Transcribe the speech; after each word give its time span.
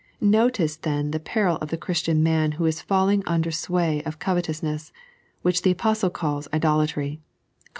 Notice 0.19 0.77
then 0.77 1.11
the 1.11 1.19
peril 1.19 1.57
of 1.57 1.69
the 1.69 1.77
Christian 1.77 2.23
man 2.23 2.53
who 2.53 2.65
is 2.65 2.81
falling 2.81 3.21
nnder 3.21 3.43
the 3.43 3.51
sway 3.51 4.01
of 4.01 4.17
covetouMnees, 4.17 4.91
which 5.43 5.61
the 5.61 5.69
Apostle 5.69 6.09
calls 6.09 6.47
idolatry 6.51 7.17
(Col. 7.17 7.65